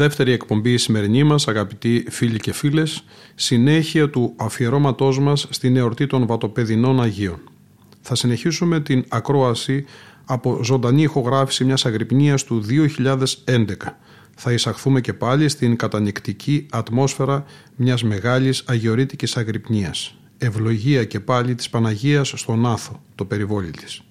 Δεύτερη 0.00 0.32
εκπομπή 0.32 0.72
η 0.72 0.76
σημερινή 0.76 1.24
μας, 1.24 1.48
αγαπητοί 1.48 2.04
φίλοι 2.10 2.38
και 2.38 2.52
φίλες, 2.52 3.04
συνέχεια 3.34 4.10
του 4.10 4.34
αφιερώματός 4.36 5.18
μας 5.18 5.46
στην 5.50 5.76
εορτή 5.76 6.06
των 6.06 6.26
Βατοπεδινών 6.26 7.02
Αγίων. 7.02 7.40
Θα 8.00 8.14
συνεχίσουμε 8.14 8.80
την 8.80 9.04
ακρόαση 9.08 9.84
από 10.24 10.60
ζωντανή 10.62 11.02
ηχογράφηση 11.02 11.64
μιας 11.64 11.86
αγρυπνίας 11.86 12.44
του 12.44 12.60
2011. 12.60 13.98
Θα 14.36 14.52
εισαχθούμε 14.52 15.00
και 15.00 15.12
πάλι 15.12 15.48
στην 15.48 15.76
κατανικτική 15.76 16.66
ατμόσφαιρα 16.70 17.44
μιας 17.76 18.02
μεγάλης 18.02 18.62
αγιορείτικης 18.66 19.36
αγρυπνίας. 19.36 20.14
Ευλογία 20.38 21.04
και 21.04 21.20
πάλι 21.20 21.54
της 21.54 21.70
Παναγίας 21.70 22.32
στον 22.36 22.66
Άθο, 22.66 23.02
το 23.14 23.24
περιβόλι 23.24 23.70
της. 23.70 24.02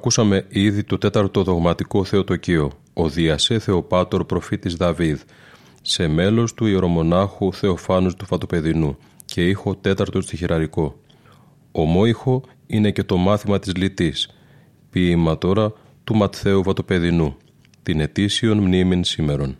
Ακούσαμε 0.00 0.44
ήδη 0.48 0.84
το 0.84 0.98
τέταρτο 0.98 1.42
δογματικό 1.42 2.04
θεοτοκείο, 2.04 2.72
ο 2.92 3.08
Διασέ 3.08 3.58
Θεοπάτορ 3.58 4.24
προφήτης 4.24 4.74
Δαβίδ, 4.74 5.20
σε 5.82 6.08
μέλος 6.08 6.54
του 6.54 6.66
ιερομονάχου 6.66 7.52
Θεοφάνους 7.52 8.14
του 8.14 8.26
Φατοπεδινού 8.26 8.96
και 9.24 9.48
ήχο 9.48 9.74
τέταρτο 9.74 10.20
στοιχειραρικό. 10.20 11.00
Ομόηχο 11.72 12.42
είναι 12.66 12.90
και 12.90 13.02
το 13.02 13.16
μάθημα 13.16 13.58
της 13.58 13.76
λυτής, 13.76 14.28
ποίημα 14.90 15.38
τώρα 15.38 15.72
του 16.04 16.14
Ματθαίου 16.14 16.62
Βατοπεδινού, 16.62 17.36
την 17.82 18.00
ετήσιον 18.00 18.58
μνήμην 18.58 19.04
σήμερον. 19.04 19.56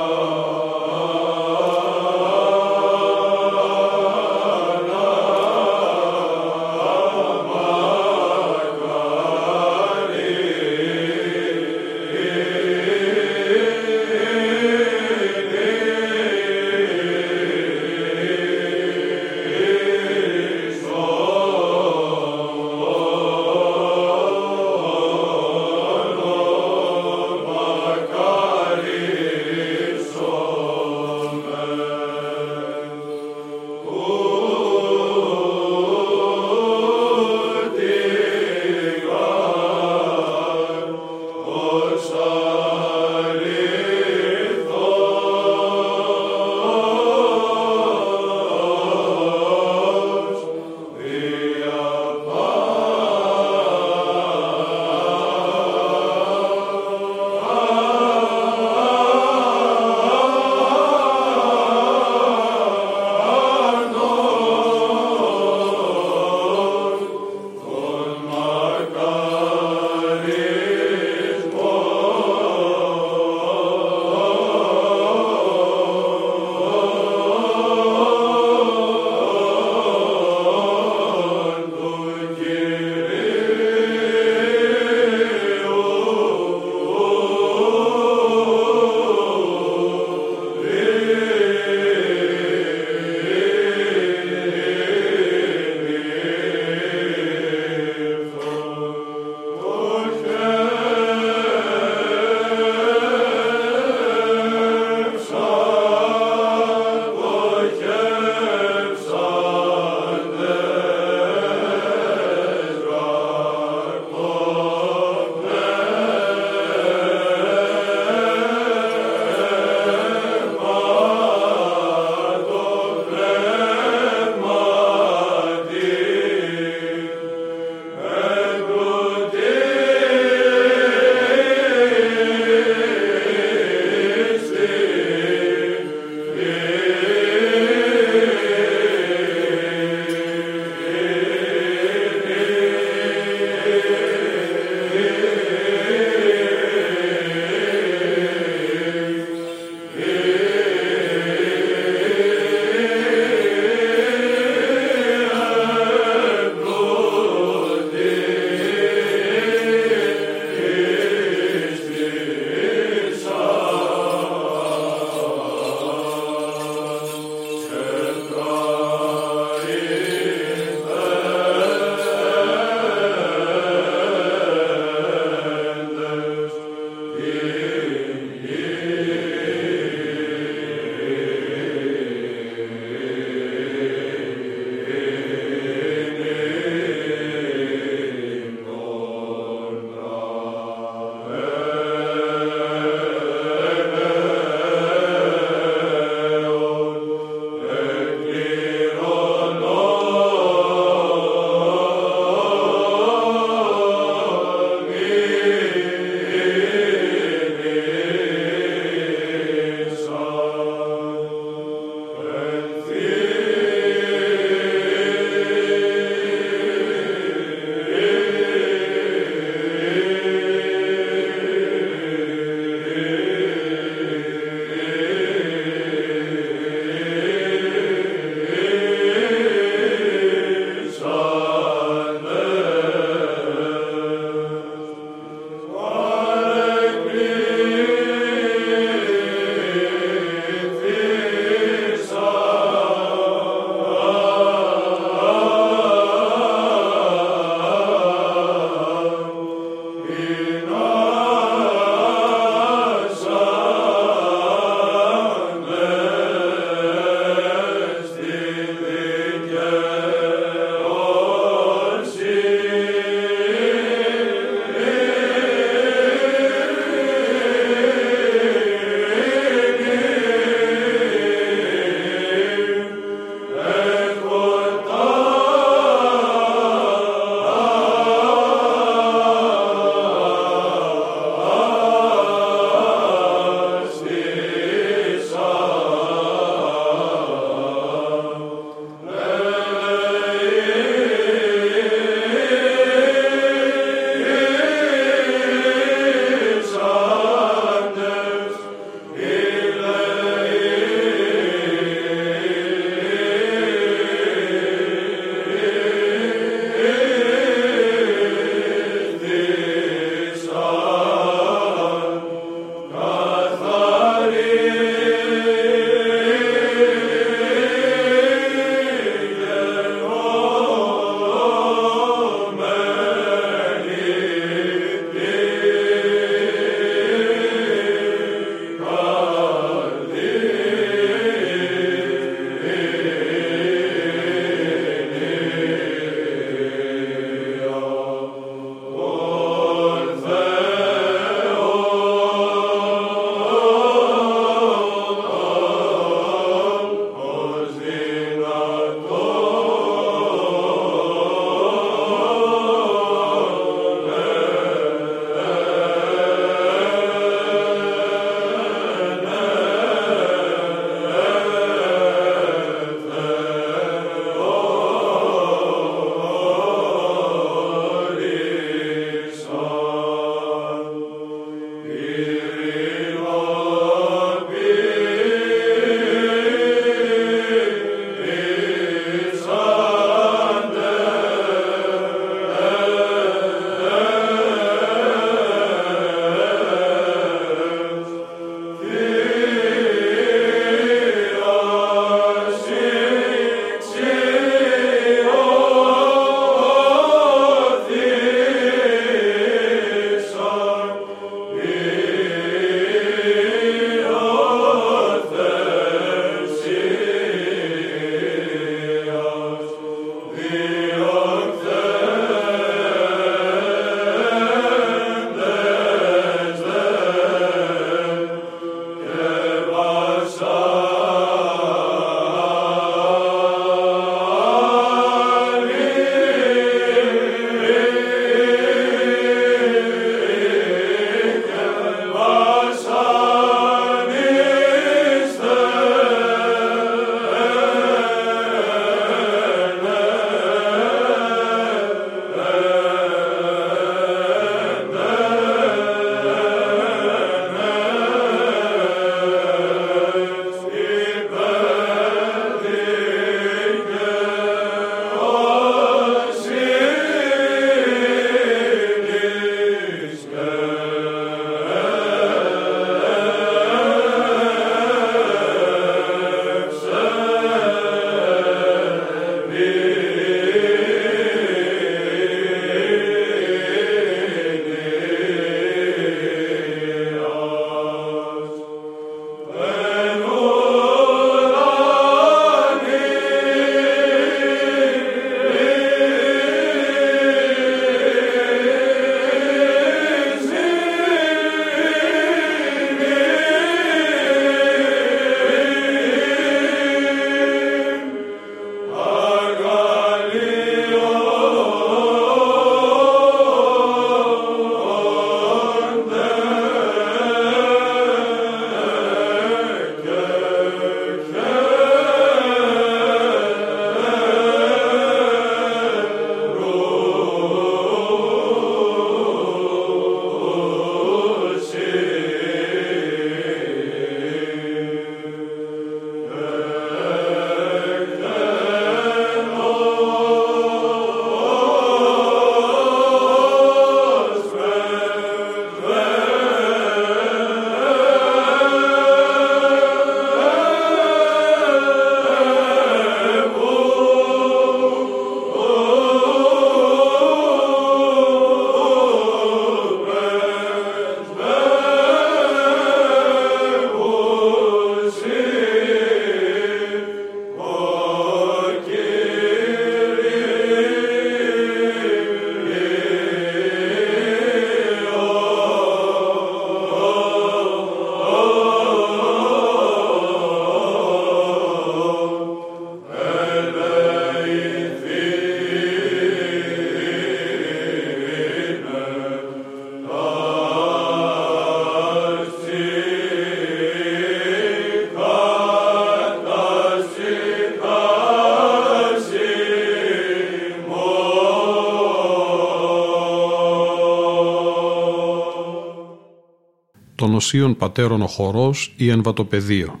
Οσίων 597.38 597.76
πατέρων 597.76 598.22
ο 598.22 598.26
χορός 598.26 598.94
ή 598.96 599.08
εμβατοπεδίο. 599.10 600.00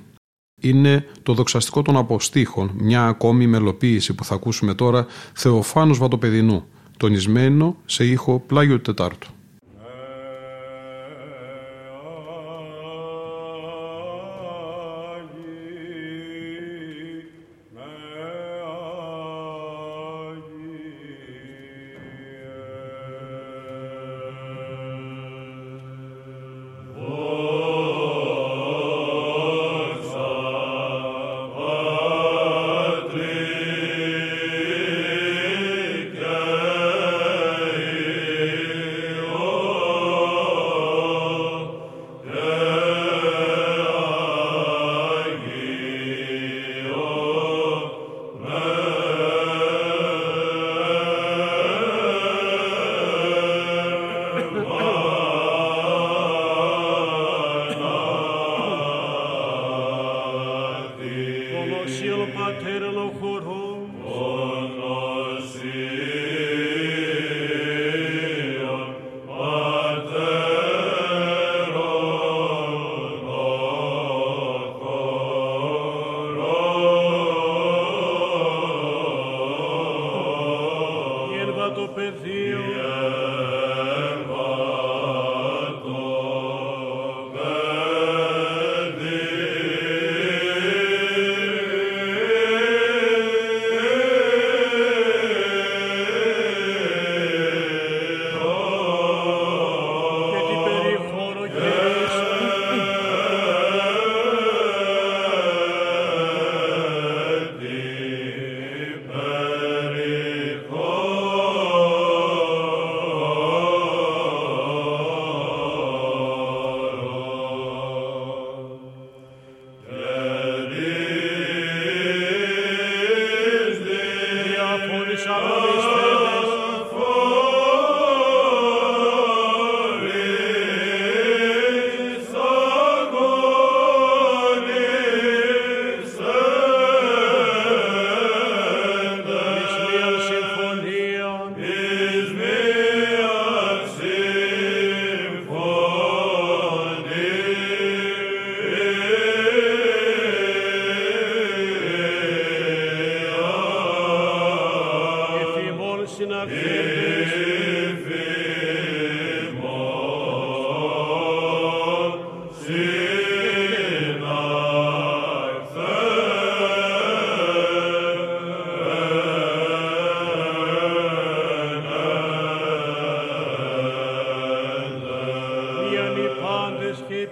Είναι 0.60 1.06
το 1.22 1.34
δοξαστικό 1.34 1.82
των 1.82 1.96
αποστήχων, 1.96 2.70
μια 2.74 3.06
ακόμη 3.06 3.46
μελοποίηση 3.46 4.14
που 4.14 4.24
θα 4.24 4.34
ακούσουμε 4.34 4.74
τώρα 4.74 5.06
Θεοφάνους 5.32 5.98
Βατοπεδινού, 5.98 6.64
τονισμένο 6.96 7.76
σε 7.84 8.04
ήχο 8.04 8.42
Πλάγιο 8.46 8.80
Τετάρτου. 8.80 9.28
Doxil 61.88 62.26
pater 62.34 62.82
locorum. 62.92 64.47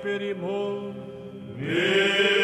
perimum. 0.02 0.94
Veni. 1.58 2.35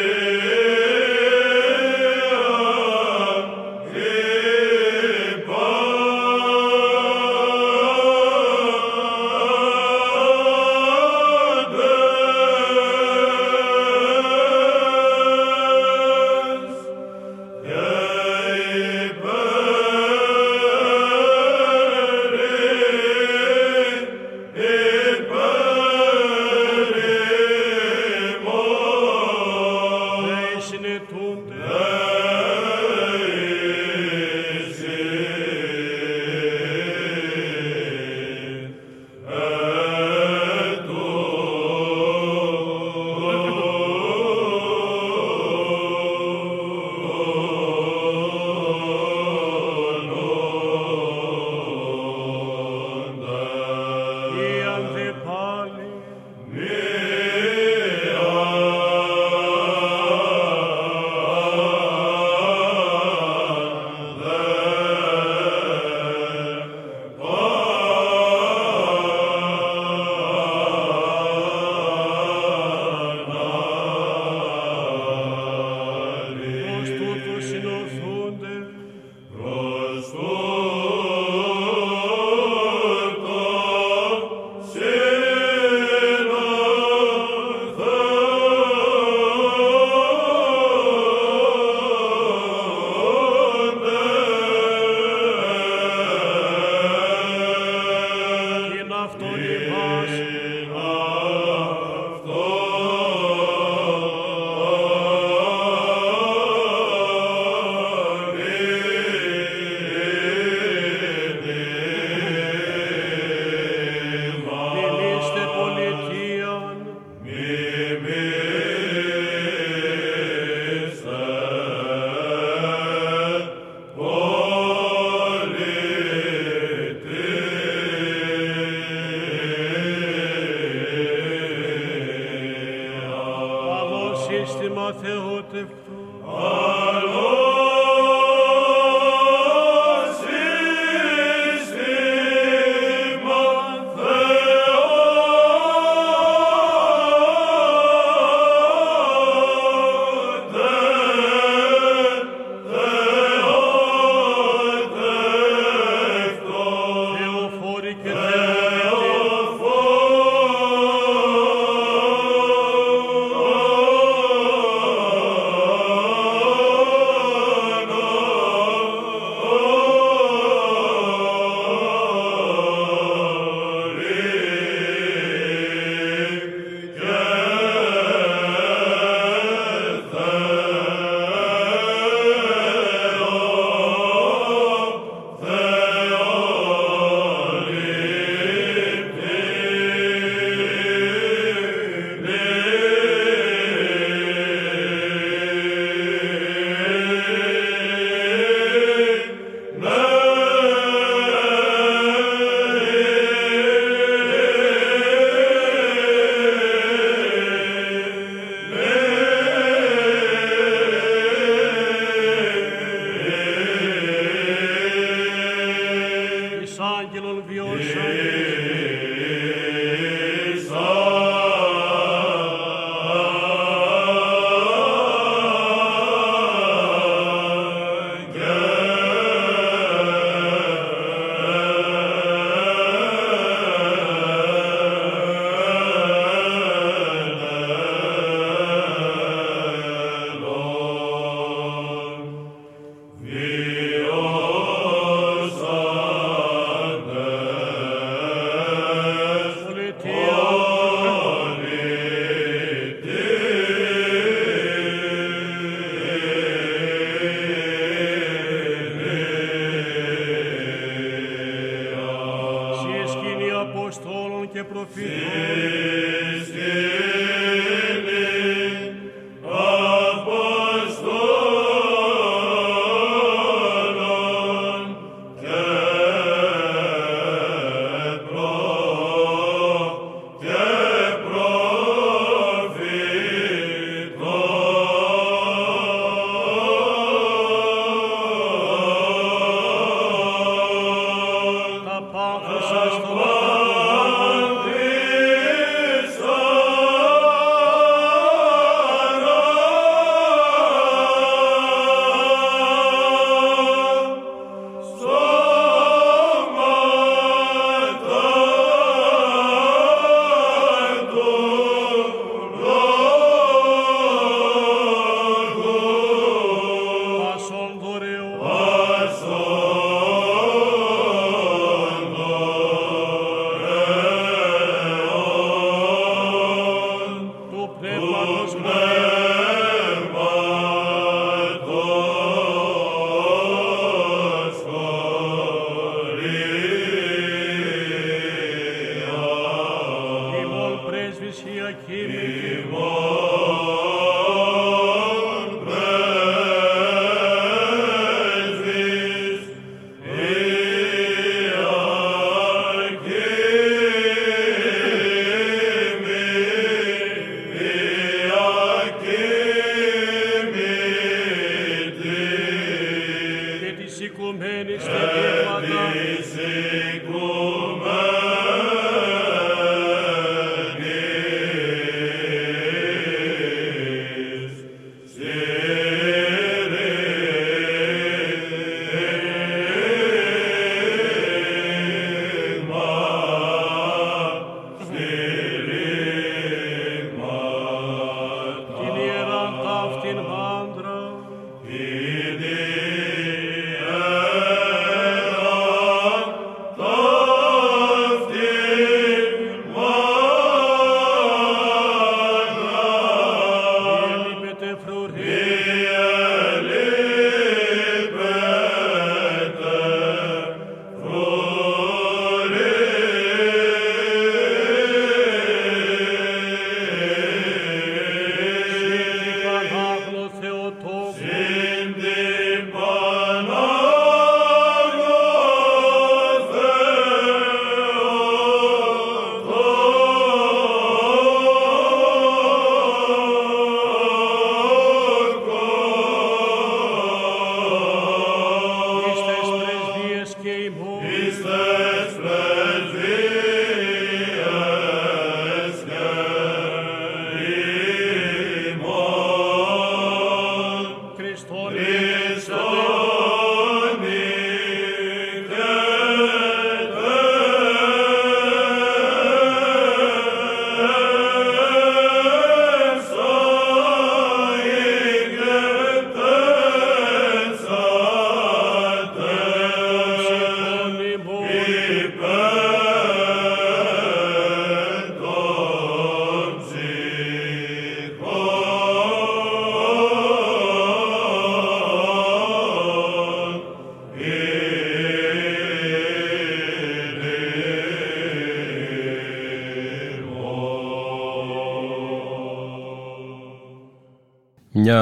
of 217.37 217.51
your 217.51 217.81
shame. 217.81 218.42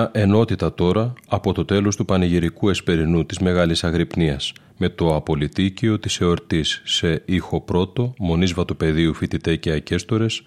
Μια 0.01 0.11
ενότητα 0.13 0.73
τώρα 0.73 1.13
από 1.27 1.53
το 1.53 1.65
τέλος 1.65 1.95
του 1.95 2.05
πανηγυρικού 2.05 2.69
εσπερινού 2.69 3.25
της 3.25 3.39
Μεγάλης 3.39 3.83
Αγρυπνίας 3.83 4.53
με 4.77 4.89
το 4.89 5.15
απολυτίκιο 5.15 5.99
της 5.99 6.19
εορτής 6.19 6.81
σε 6.85 7.21
ήχο 7.25 7.61
πρώτο, 7.61 8.13
μονής 8.17 8.53
βατοπεδίου 8.53 9.13
φοιτητέ 9.13 9.55
και 9.55 9.71
ακέστορες 9.71 10.43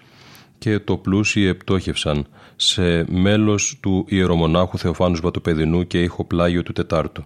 και 0.57 0.79
το 0.79 0.97
πλούσιοι 0.97 1.45
επτόχευσαν 1.45 2.25
σε 2.55 3.11
μέλος 3.11 3.77
του 3.81 4.05
ιερομονάχου 4.07 4.77
Θεοφάνους 4.77 5.19
Βατοπεδινού 5.19 5.87
και 5.87 6.01
ήχο 6.01 6.25
πλάγιο 6.25 6.63
του 6.63 6.73
Τετάρτου. 6.73 7.23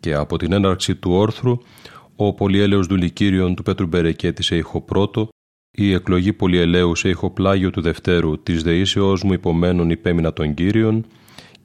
Και 0.00 0.14
από 0.14 0.36
την 0.36 0.52
έναρξη 0.52 0.94
του 0.94 1.12
όρθρου, 1.12 1.58
ο 2.16 2.34
πολυέλεος 2.34 2.86
δουλικύριον 2.86 3.54
του 3.54 3.62
Πέτρου 3.62 3.86
Μπερεκέτη 3.86 4.42
σε 4.42 4.56
ήχο 4.56 4.80
πρώτο, 4.80 5.28
η 5.70 5.92
εκλογή 5.92 6.32
πολυελαίου 6.32 6.94
σε 6.94 7.08
ήχο 7.08 7.30
πλάγιο 7.30 7.70
του 7.70 7.80
Δευτέρου 7.80 8.42
της 8.42 8.62
δεήσεώς 8.62 9.22
μου 9.22 9.32
υπομένων 9.32 9.90
υπέμεινα 9.90 10.32
των 10.32 10.54
Κύριων, 10.54 11.04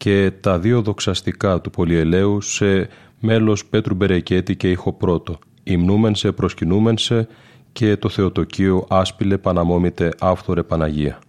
και 0.06 0.32
τα 0.40 0.60
δύο 0.60 0.82
δοξαστικά 0.82 1.62
του 1.62 1.70
Πολυελαίου 1.70 2.42
σε 2.42 2.90
μέλος 3.20 3.66
Πέτρου 3.66 3.96
Μπερεκέτη 3.96 4.56
και 4.56 4.70
ήχο 4.70 4.94
πρώτο. 4.94 5.40
Υμνούμεν 5.64 6.16
σε, 6.16 6.32
προσκυνούμεν 6.32 6.98
σε 6.98 7.28
και 7.72 7.98
το 7.98 8.10
Θεοτοκείο 8.10 8.86
άσπιλε 8.90 9.38
παναμόμητε 9.38 10.10
άφθορε 10.20 10.64
Παναγία. 10.64 11.20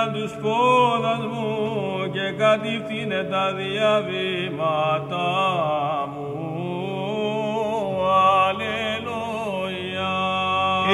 Επί 0.00 0.10
πέτρα 0.10 0.12
τους 0.12 0.32
πόδας 0.42 1.24
μου 1.32 2.10
και 2.12 2.30
κατήφθηνε 2.38 3.22
τα 3.30 3.52
διαβήματα 3.52 5.28
μου. 6.14 6.28
Αλληλούια. 8.46 10.14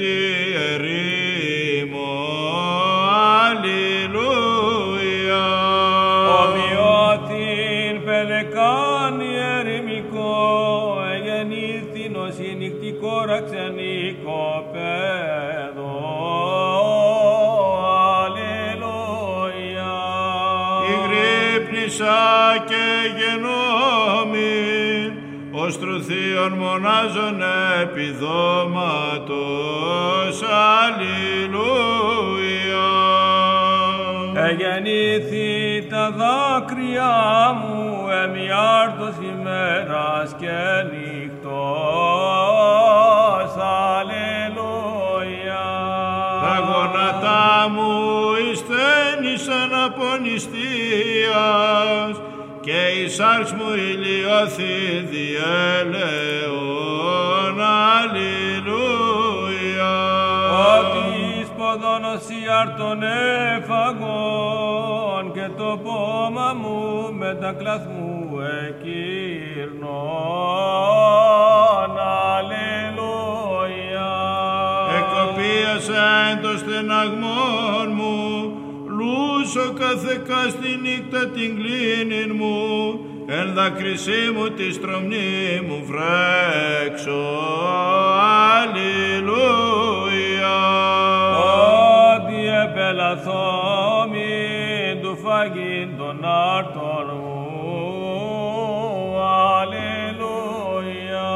ως 25.70 25.78
τρουθείων 25.78 26.52
μονάζων 26.52 27.42
επιδόματος. 27.82 29.34
Αλληλούια. 30.82 31.68
Εγεννήθη 34.34 35.86
τα 35.90 36.10
δάκρυα 36.10 37.14
μου 37.60 38.08
εμιάρτος 38.24 39.14
σάρξ 53.16 53.52
μου 53.52 53.70
ηλιώθη 53.74 54.74
διέλεον. 55.10 56.50
Αλληλούια. 57.98 59.16
Ότι 60.78 61.04
εις 61.40 61.48
ποδονοσίαρ 61.58 62.66
των 62.78 62.98
έφαγων 63.56 65.22
και 65.32 65.46
το 65.56 65.70
πόμα 65.84 66.48
μου 66.60 66.78
με 67.18 67.30
τα 67.40 67.52
κλαθμού 67.52 68.38
εκύρνων. 68.68 69.90
Αλληλούια. 72.36 74.12
Εκοπίασα 74.98 76.06
εν 76.30 76.36
το 76.42 76.52
στεναγμόν 76.58 77.88
μου, 77.98 78.16
λούσο 78.96 79.66
καθεκά 79.78 80.42
στη 80.48 80.70
νύχτα 80.82 81.22
την 81.34 81.50
κλίνην 81.56 82.30
μου, 82.38 82.69
εν 83.40 83.52
δάκρυσή 83.54 84.30
μου 84.34 84.48
τη 84.50 84.72
στρομνή 84.72 85.60
μου 85.66 85.84
βρέξω. 85.86 87.22
Αλληλούια. 88.56 89.38
Ότι 92.14 92.38
επελαθόμη 92.64 94.34
του 95.02 95.18
φαγήν 95.24 95.96
των 95.98 96.24
άρτων 96.56 97.06
μου. 97.22 97.48
Αλληλούια. 99.58 101.30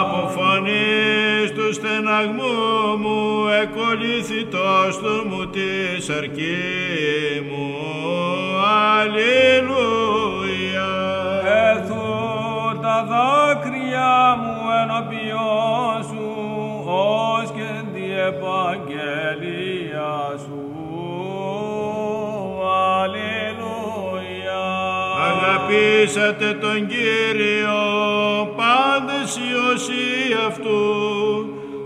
Από 0.00 0.20
φωνής 0.28 1.48
του 1.54 1.72
στεναγμού 1.72 2.56
μου 2.98 3.20
εκολύθη 3.62 4.44
το 4.44 4.58
άστο 4.86 5.24
μου 5.28 5.46
της 5.46 6.10
αρκής 6.10 6.71
Αγαπήσατε 26.02 26.52
τον 26.60 26.86
Κύριο 26.86 27.80
πάντες 28.56 29.36
οι 29.36 29.54
όσοι 29.72 30.34
αυτού 30.46 30.80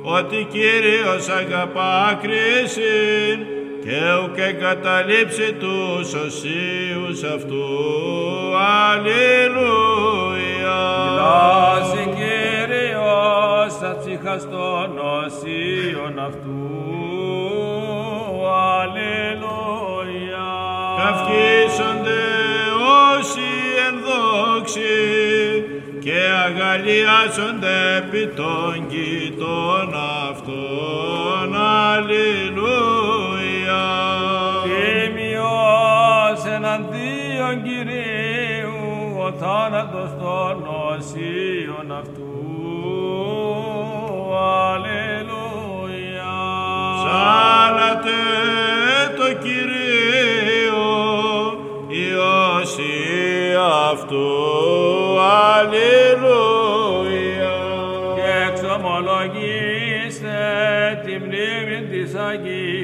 ότι 0.03 0.47
Κύριος 0.51 1.29
αγαπά 1.29 2.19
κρίσιν 2.23 3.39
και 3.85 3.99
ουκ 4.25 4.39
εγκαταλείψει 4.39 5.53
τους 5.53 6.15
οσίους 6.15 7.23
αυτού. 7.35 7.65
Αλληλούια. 8.91 9.21
Λάση 11.17 12.05
Κύριος 12.17 13.73
τα 13.81 13.97
ψυχα 14.01 14.37
των 14.37 14.89
οσίων 14.99 16.15
αυτού. 16.19 16.56
Ενδόξοι 24.67 25.65
και 26.01 26.19
αγαλιάζονται 26.47 27.97
επί 27.97 28.27
των 28.37 28.87
κοιτών 28.89 29.95
αυτών. 30.31 31.57
Αλληλούια. 31.93 32.25
Τίμιος 34.63 36.41
εναντίον 36.55 37.63
Κυρίου 37.63 39.19
ο 39.19 39.33
θάνατος 39.39 40.11
των 40.19 40.55
οσίων 40.91 41.89
αυτού. 41.99 42.25
Αλληλούια. 44.73 46.35
Της 62.39 62.76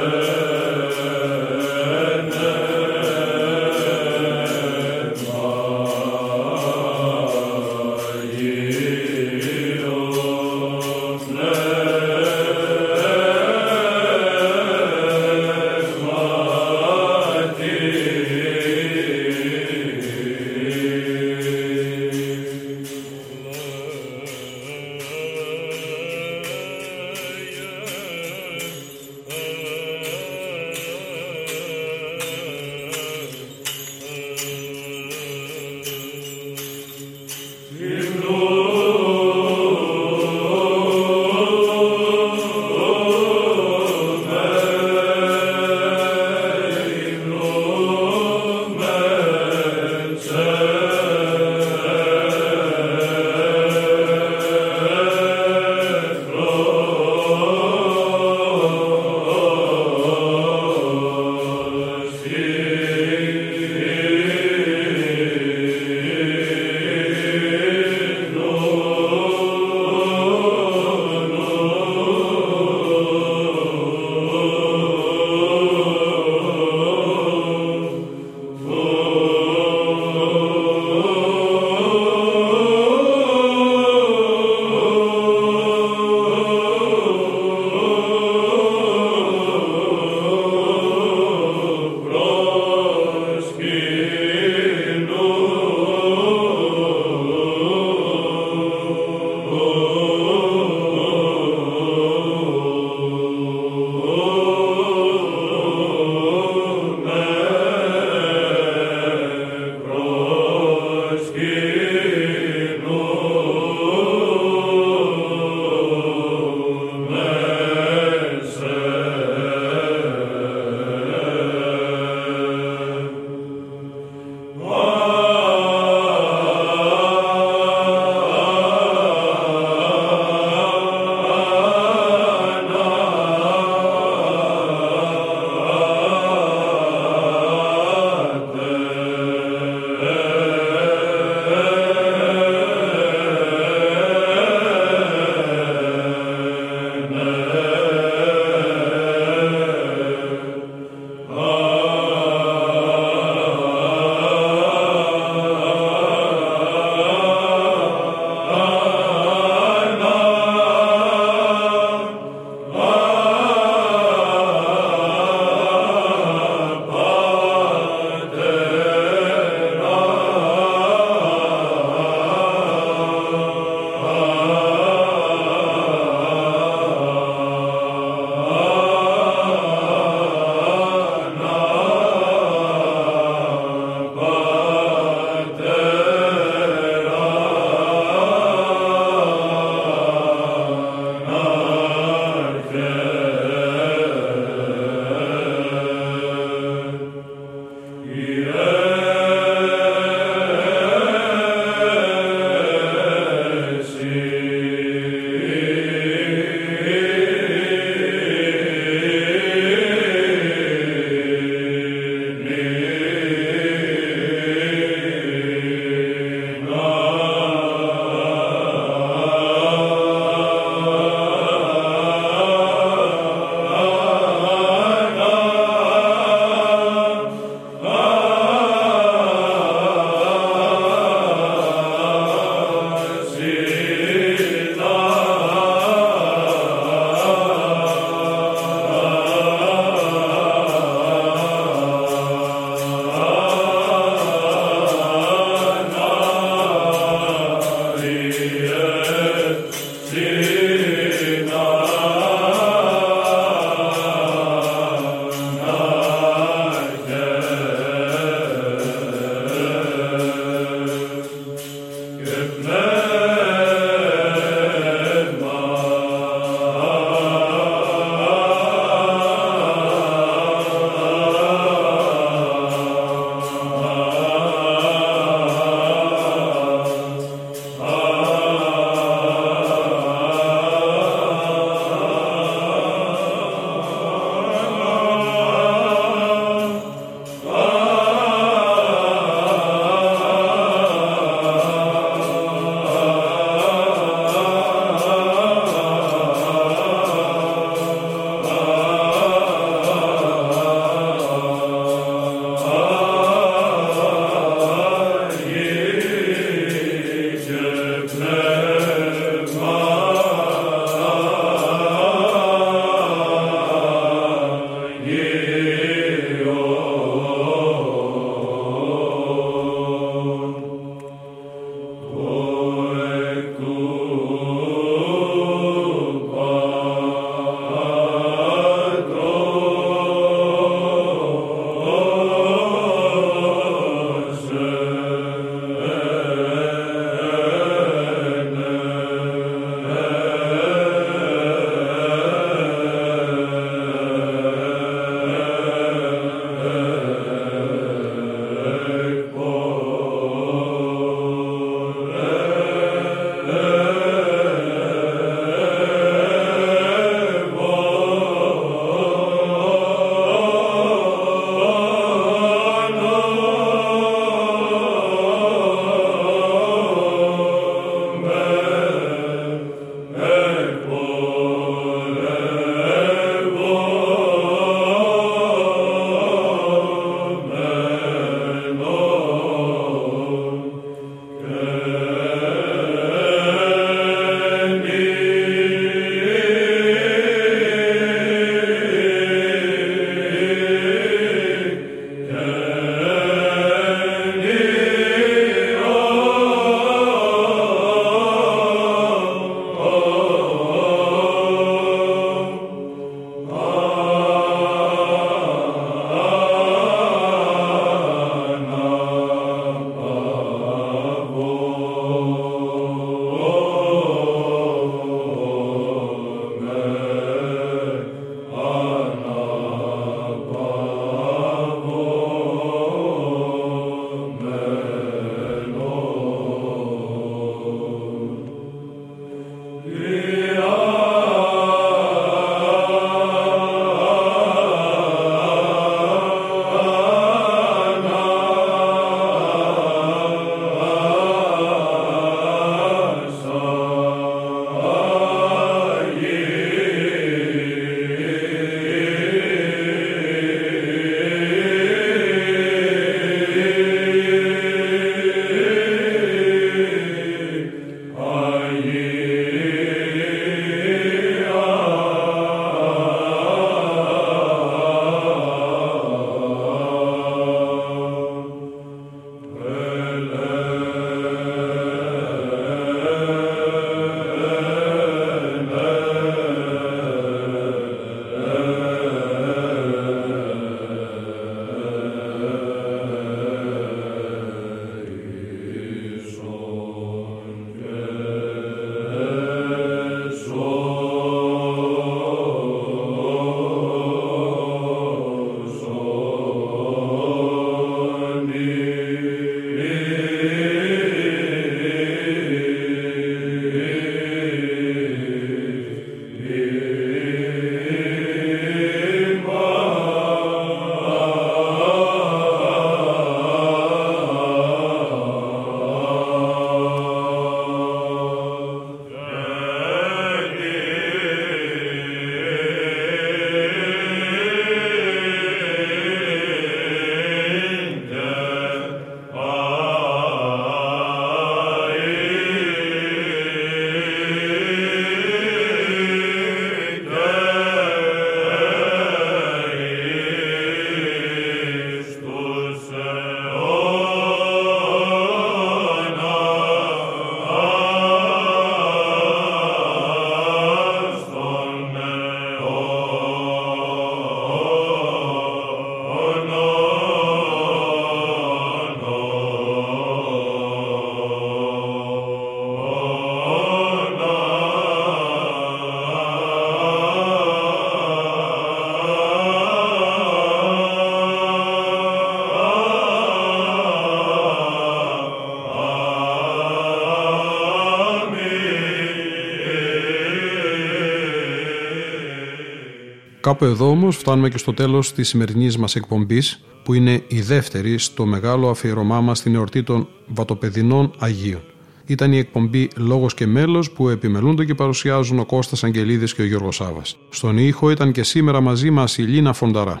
Κάπου 583.60 583.72
εδώ 583.72 583.90
όμως 583.90 584.16
φτάνουμε 584.16 584.48
και 584.48 584.58
στο 584.58 584.74
τέλος 584.74 585.12
της 585.12 585.28
σημερινής 585.28 585.76
μας 585.76 585.96
εκπομπής 585.96 586.64
που 586.84 586.94
είναι 586.94 587.22
η 587.28 587.40
δεύτερη 587.40 587.98
στο 587.98 588.26
μεγάλο 588.26 588.70
αφιερωμά 588.70 589.20
μας 589.20 589.38
στην 589.38 589.54
εορτή 589.54 589.82
των 589.82 590.08
Βατοπεδινών 590.26 591.12
Αγίων. 591.18 591.60
Ήταν 592.06 592.32
η 592.32 592.38
εκπομπή 592.38 592.88
Λόγος 592.96 593.34
και 593.34 593.46
Μέλος 593.46 593.90
που 593.90 594.08
επιμελούνται 594.08 594.64
και 594.64 594.74
παρουσιάζουν 594.74 595.38
ο 595.38 595.44
Κώστας 595.44 595.84
Αγγελίδης 595.84 596.34
και 596.34 596.42
ο 596.42 596.44
Γιώργος 596.44 596.76
Σάβας. 596.76 597.16
Στον 597.28 597.58
ήχο 597.58 597.90
ήταν 597.90 598.12
και 598.12 598.22
σήμερα 598.22 598.60
μαζί 598.60 598.90
μας 598.90 599.18
η 599.18 599.22
Λίνα 599.22 599.52
Φονταρά. 599.52 600.00